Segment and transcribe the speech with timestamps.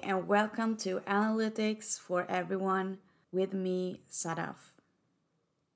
[0.00, 2.96] And welcome to Analytics for Everyone
[3.30, 4.72] with me, Sadaf.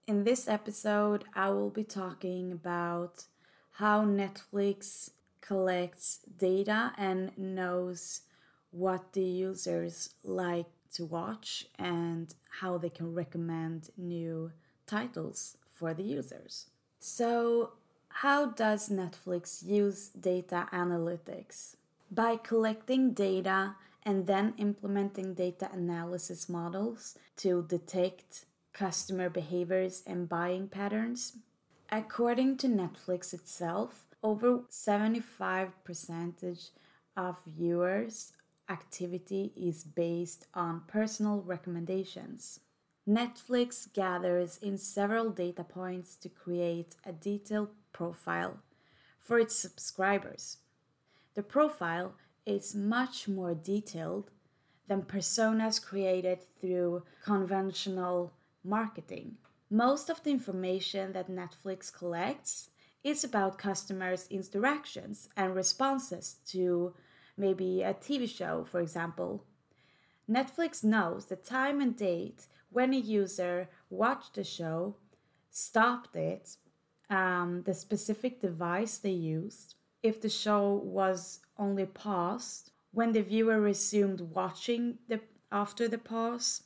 [0.06, 3.24] In this episode, I will be talking about
[3.72, 5.10] how Netflix
[5.42, 8.22] collects data and knows
[8.70, 14.50] what the users like to watch and how they can recommend new
[14.86, 16.70] titles for the users.
[17.00, 17.72] So,
[18.08, 21.76] how does Netflix use data analytics?
[22.10, 23.74] By collecting data
[24.06, 31.32] and then implementing data analysis models to detect customer behaviors and buying patterns.
[31.90, 36.70] According to Netflix itself, over 75%
[37.16, 38.32] of viewers'
[38.68, 42.60] activity is based on personal recommendations.
[43.08, 48.58] Netflix gathers in several data points to create a detailed profile
[49.20, 50.58] for its subscribers.
[51.34, 52.14] The profile
[52.46, 54.30] is much more detailed
[54.88, 58.32] than personas created through conventional
[58.64, 59.36] marketing.
[59.68, 62.70] Most of the information that Netflix collects
[63.02, 66.94] is about customers' interactions and responses to
[67.36, 69.44] maybe a TV show, for example.
[70.30, 74.96] Netflix knows the time and date when a user watched the show,
[75.50, 76.56] stopped it,
[77.08, 83.60] um, the specific device they used, if the show was only paused, when the viewer
[83.60, 85.20] resumed watching the,
[85.52, 86.62] after the pause,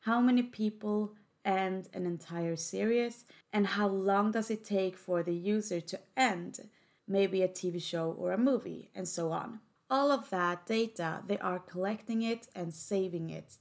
[0.00, 5.34] how many people end an entire series, and how long does it take for the
[5.34, 6.68] user to end
[7.08, 9.60] maybe a TV show or a movie, and so on.
[9.88, 13.58] All of that data, they are collecting it and saving it.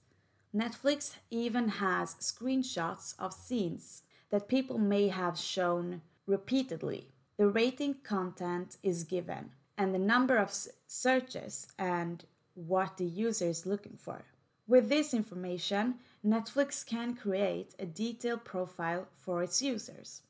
[0.55, 8.77] Netflix even has screenshots of scenes that people may have shown repeatedly the rating content
[8.81, 10.55] is given and the number of
[10.87, 14.23] searches and what the user is looking for.
[14.67, 15.95] With this information,
[16.25, 20.21] Netflix can create a detailed profile for its users.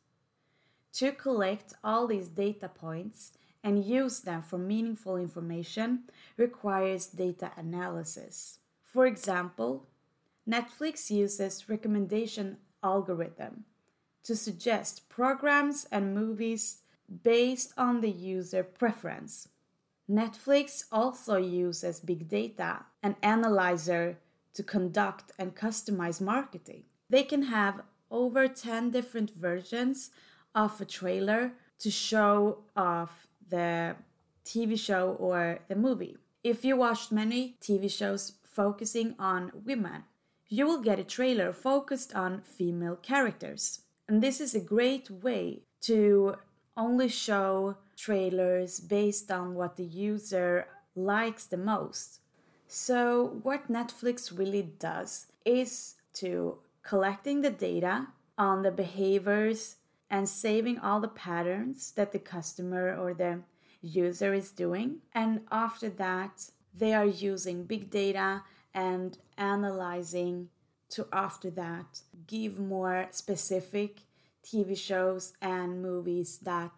[0.94, 3.34] To collect all these data points
[3.64, 6.04] and use them for meaningful information
[6.38, 8.60] requires data analysis.
[8.84, 9.88] For example,
[10.48, 13.66] Netflix uses recommendation algorithm
[14.24, 16.82] to suggest programs and movies
[17.24, 19.50] based on the user preference.
[20.10, 24.18] Netflix also uses big data and analyzer
[24.54, 26.84] to conduct and customize marketing.
[27.10, 30.12] They can have over 10 different versions
[30.54, 33.96] of a trailer to show off the
[34.46, 36.18] TV show or the movie.
[36.44, 40.04] If you watched many TV shows focusing on women,
[40.48, 43.82] you will get a trailer focused on female characters.
[44.08, 46.36] And this is a great way to
[46.78, 52.20] only show trailers based on what the user likes the most.
[52.68, 59.78] So, what Netflix really does is to collecting the data on the behaviors
[60.10, 63.42] and saving all the patterns that the customer or the
[63.82, 64.98] user is doing.
[65.14, 68.44] And after that, they are using big data
[68.74, 70.50] and analyzing
[70.90, 74.02] to after that give more specific
[74.46, 76.72] TV shows and movies that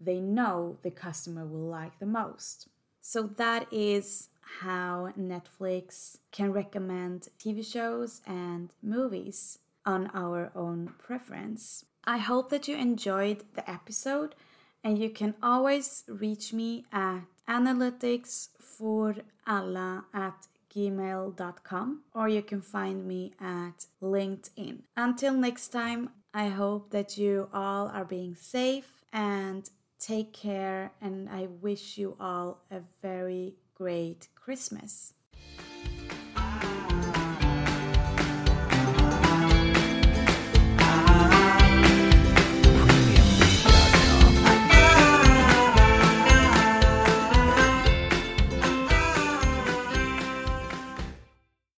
[0.00, 2.68] they know the customer will like the most.
[3.00, 4.28] So that is
[4.60, 11.84] how Netflix can recommend TV shows and movies on our own preference.
[12.04, 14.34] I hope that you enjoyed the episode
[14.82, 23.32] and you can always reach me at analyticsforalla at gmail.com or you can find me
[23.40, 24.80] at LinkedIn.
[24.96, 29.66] Until next time, I hope that you all are being safe and
[29.98, 35.14] take care, and I wish you all a very great Christmas.